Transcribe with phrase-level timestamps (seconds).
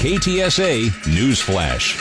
[0.00, 1.94] KTSA News Flash.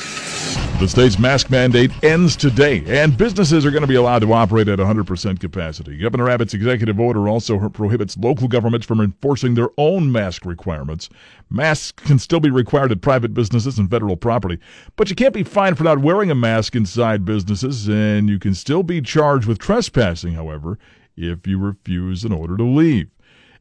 [0.79, 4.69] The state's mask mandate ends today, and businesses are going to be allowed to operate
[4.69, 5.97] at 100% capacity.
[5.97, 11.09] Governor Abbott's executive order also prohibits local governments from enforcing their own mask requirements.
[11.49, 14.59] Masks can still be required at private businesses and federal property,
[14.95, 18.55] but you can't be fined for not wearing a mask inside businesses, and you can
[18.55, 20.79] still be charged with trespassing, however,
[21.17, 23.09] if you refuse an order to leave.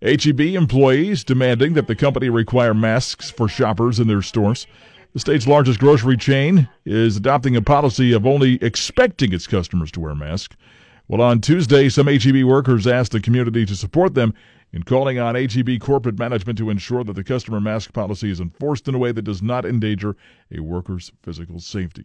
[0.01, 4.67] HEB employees demanding that the company require masks for shoppers in their stores.
[5.12, 10.01] The state's largest grocery chain is adopting a policy of only expecting its customers to
[10.01, 10.57] wear masks.
[11.09, 14.34] Well, on Tuesday, some HEB workers asked the community to support them
[14.73, 18.87] in calling on HEB corporate management to ensure that the customer mask policy is enforced
[18.87, 20.15] in a way that does not endanger
[20.55, 22.05] a worker's physical safety.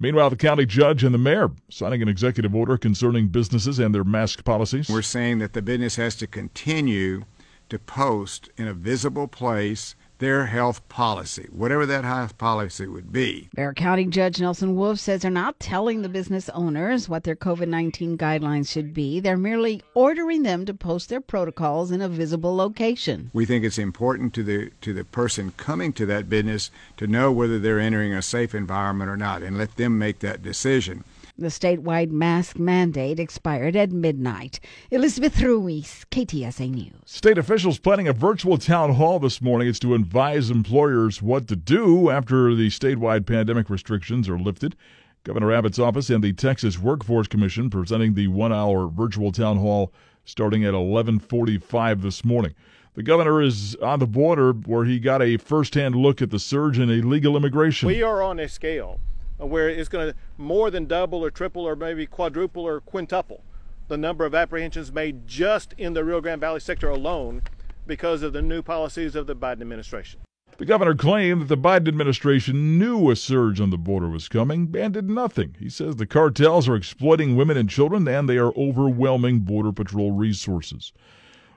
[0.00, 4.04] Meanwhile, the county judge and the mayor signing an executive order concerning businesses and their
[4.04, 4.88] mask policies.
[4.88, 7.24] We're saying that the business has to continue
[7.68, 13.48] to post in a visible place their health policy, whatever that health policy would be.
[13.54, 17.68] Bexar County Judge Nelson Wolff says they're not telling the business owners what their COVID
[17.68, 19.20] 19 guidelines should be.
[19.20, 23.30] They're merely ordering them to post their protocols in a visible location.
[23.32, 27.32] We think it's important to the to the person coming to that business to know
[27.32, 31.04] whether they're entering a safe environment or not and let them make that decision.
[31.36, 34.60] The statewide mask mandate expired at midnight.
[34.92, 36.92] Elizabeth Ruiz, KTSA News.
[37.06, 39.66] State officials planning a virtual town hall this morning.
[39.66, 44.76] It's to advise employers what to do after the statewide pandemic restrictions are lifted.
[45.24, 49.92] Governor Abbott's office and the Texas Workforce Commission presenting the one-hour virtual town hall
[50.24, 52.54] starting at 11:45 this morning.
[52.94, 56.78] The governor is on the border where he got a first-hand look at the surge
[56.78, 57.88] in illegal immigration.
[57.88, 59.00] We are on a scale
[59.44, 63.42] where it's going to more than double or triple or maybe quadruple or quintuple
[63.88, 67.42] the number of apprehensions made just in the Rio Grande Valley sector alone
[67.86, 70.20] because of the new policies of the Biden administration.
[70.56, 74.74] The governor claimed that the Biden administration knew a surge on the border was coming
[74.78, 75.56] and did nothing.
[75.58, 80.12] He says the cartels are exploiting women and children and they are overwhelming Border Patrol
[80.12, 80.92] resources.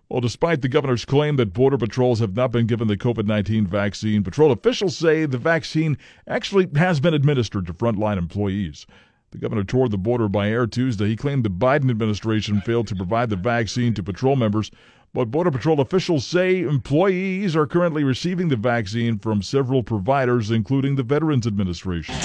[0.09, 3.67] Well, despite the governor's claim that Border Patrols have not been given the COVID 19
[3.67, 8.85] vaccine, patrol officials say the vaccine actually has been administered to frontline employees.
[9.31, 11.09] The governor toured the border by air Tuesday.
[11.09, 14.71] He claimed the Biden administration failed to provide the vaccine to patrol members,
[15.13, 20.95] but Border Patrol officials say employees are currently receiving the vaccine from several providers, including
[20.95, 22.15] the Veterans Administration.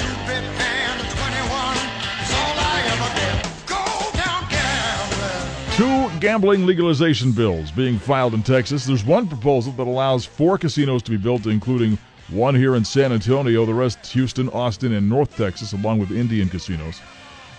[5.82, 8.84] Two gambling legalization bills being filed in Texas.
[8.84, 11.98] There's one proposal that allows four casinos to be built, including
[12.28, 16.48] one here in San Antonio, the rest Houston, Austin, and North Texas, along with Indian
[16.48, 17.00] casinos.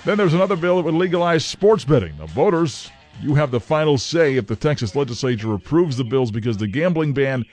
[0.06, 2.17] Then there's another bill that would legalize sports betting.
[2.17, 2.89] Now, voters,
[3.22, 7.11] you have the final say if the Texas legislature approves the bills because the gambling
[7.11, 7.44] ban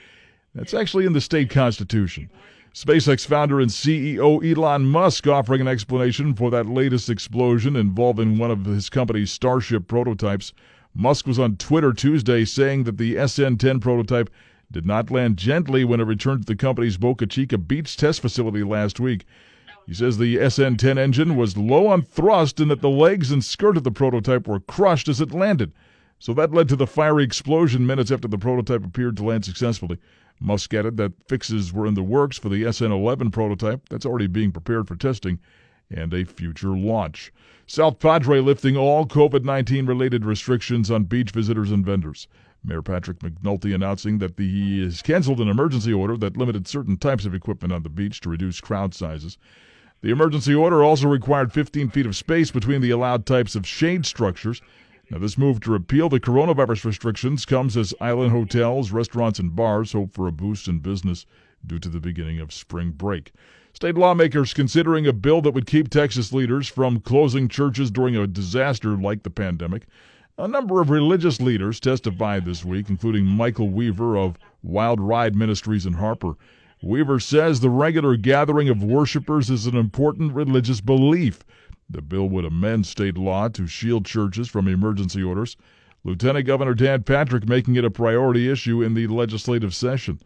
[0.55, 2.29] that's actually in the state constitution.
[2.73, 8.49] SpaceX founder and CEO Elon Musk offering an explanation for that latest explosion involving one
[8.49, 10.53] of his company's Starship prototypes.
[10.95, 14.29] Musk was on Twitter Tuesday saying that the SN 10 prototype
[14.71, 18.63] did not land gently when it returned to the company's Boca Chica Beach test facility
[18.63, 19.25] last week.
[19.85, 23.43] He says the SN 10 engine was low on thrust and that the legs and
[23.43, 25.73] skirt of the prototype were crushed as it landed.
[26.21, 29.97] So that led to the fiery explosion minutes after the prototype appeared to land successfully.
[30.39, 34.27] Musk added that fixes were in the works for the SN 11 prototype that's already
[34.27, 35.39] being prepared for testing
[35.89, 37.33] and a future launch.
[37.65, 42.27] South Padre lifting all COVID 19 related restrictions on beach visitors and vendors.
[42.63, 46.97] Mayor Patrick McNulty announcing that the, he has canceled an emergency order that limited certain
[46.97, 49.39] types of equipment on the beach to reduce crowd sizes.
[50.01, 54.05] The emergency order also required 15 feet of space between the allowed types of shade
[54.05, 54.61] structures
[55.11, 59.91] now, this move to repeal the coronavirus restrictions comes as island hotels, restaurants, and bars
[59.91, 61.25] hope for a boost in business
[61.67, 63.33] due to the beginning of spring break.
[63.73, 68.25] State lawmakers considering a bill that would keep Texas leaders from closing churches during a
[68.25, 69.85] disaster like the pandemic.
[70.37, 75.85] A number of religious leaders testified this week, including Michael Weaver of Wild Ride Ministries
[75.85, 76.35] in Harper.
[76.81, 81.43] Weaver says the regular gathering of worshipers is an important religious belief
[81.91, 85.57] the bill would amend state law to shield churches from emergency orders.
[86.03, 90.19] Lieutenant Governor Dan Patrick making it a priority issue in the legislative session.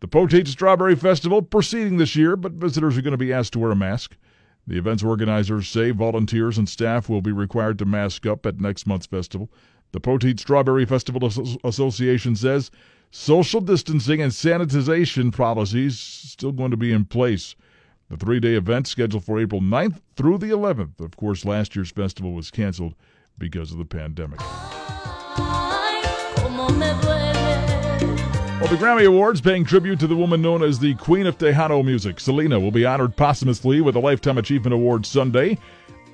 [0.00, 3.58] The Poteet Strawberry Festival proceeding this year, but visitors are going to be asked to
[3.58, 4.16] wear a mask.
[4.66, 8.86] The event's organizers say volunteers and staff will be required to mask up at next
[8.86, 9.50] month's festival.
[9.92, 11.30] The Poteet Strawberry Festival
[11.64, 12.70] Association says
[13.10, 17.54] social distancing and sanitization policies still going to be in place.
[18.14, 21.00] The three day event scheduled for April 9th through the 11th.
[21.00, 22.94] Of course, last year's festival was canceled
[23.38, 24.38] because of the pandemic.
[24.38, 24.70] Well,
[28.70, 32.20] the Grammy Awards paying tribute to the woman known as the Queen of Tejano music.
[32.20, 35.58] Selena will be honored posthumously with a Lifetime Achievement Award Sunday.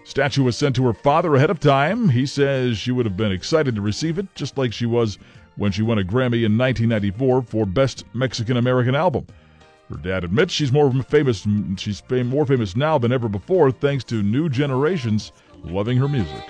[0.04, 2.08] Statue was sent to her father ahead of time.
[2.08, 5.18] He says she would have been excited to receive it, just like she was
[5.56, 9.26] when she won a Grammy in 1994 for Best Mexican American Album.
[9.90, 11.44] Her dad admits she's more famous.
[11.76, 15.32] She's more famous now than ever before, thanks to new generations
[15.64, 16.44] loving her music.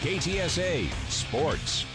[0.00, 1.86] KTSA Sports.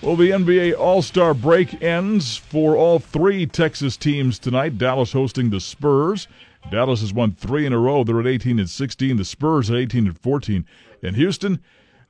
[0.00, 4.78] Well, the NBA All Star break ends for all three Texas teams tonight.
[4.78, 6.28] Dallas hosting the Spurs.
[6.70, 8.04] Dallas has won three in a row.
[8.04, 9.16] They're at 18 and 16.
[9.16, 10.64] The Spurs at 18 and 14.
[11.02, 11.60] And Houston,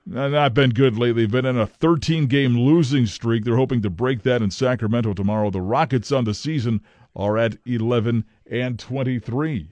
[0.06, 1.26] not been good lately.
[1.26, 3.44] Been in a 13 game losing streak.
[3.44, 5.50] They're hoping to break that in Sacramento tomorrow.
[5.50, 6.80] The Rockets on the season
[7.16, 9.68] are at 11 and 23.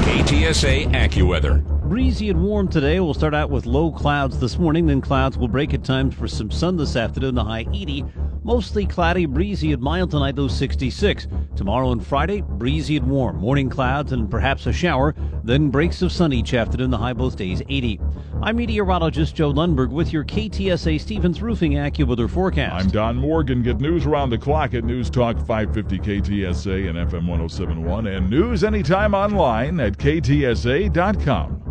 [0.00, 1.62] KTSA AccuWeather.
[1.88, 3.00] Breezy and warm today.
[3.00, 6.28] We'll start out with low clouds this morning, then clouds will break at times for
[6.28, 8.04] some sun this afternoon, the high 80.
[8.42, 11.28] Mostly cloudy, breezy, and mild tonight, those 66.
[11.56, 13.36] Tomorrow and Friday, breezy and warm.
[13.36, 15.14] Morning clouds and perhaps a shower,
[15.44, 18.00] then breaks of sun each afternoon, the high both days 80.
[18.42, 22.74] I'm meteorologist Joe Lundberg with your KTSA Stevens Roofing AccuWeather forecast.
[22.74, 23.62] I'm Don Morgan.
[23.62, 28.64] Get news around the clock at News Talk 550 KTSA and FM 1071 and news
[28.64, 31.69] anytime online at ktsa.com.